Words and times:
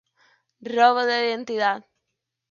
Robo 0.73 1.01
de 1.09 1.17
identidad 1.31 1.81